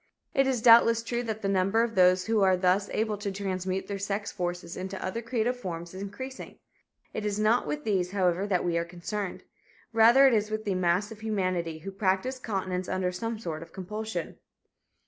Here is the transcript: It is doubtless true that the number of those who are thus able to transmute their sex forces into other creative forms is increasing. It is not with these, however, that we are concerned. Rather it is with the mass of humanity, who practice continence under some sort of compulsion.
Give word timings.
It 0.33 0.47
is 0.47 0.63
doubtless 0.63 1.03
true 1.03 1.21
that 1.25 1.43
the 1.43 1.47
number 1.47 1.83
of 1.83 1.93
those 1.93 2.25
who 2.25 2.41
are 2.41 2.57
thus 2.57 2.89
able 2.89 3.19
to 3.19 3.31
transmute 3.31 3.85
their 3.87 3.99
sex 3.99 4.31
forces 4.31 4.75
into 4.75 4.99
other 5.05 5.21
creative 5.21 5.55
forms 5.59 5.93
is 5.93 6.01
increasing. 6.01 6.57
It 7.13 7.23
is 7.23 7.37
not 7.39 7.67
with 7.67 7.83
these, 7.83 8.09
however, 8.09 8.47
that 8.47 8.63
we 8.65 8.79
are 8.79 8.83
concerned. 8.83 9.43
Rather 9.93 10.25
it 10.25 10.33
is 10.33 10.49
with 10.49 10.65
the 10.65 10.73
mass 10.73 11.11
of 11.11 11.19
humanity, 11.19 11.77
who 11.77 11.91
practice 11.91 12.39
continence 12.39 12.89
under 12.89 13.11
some 13.11 13.37
sort 13.37 13.61
of 13.61 13.73
compulsion. 13.73 14.39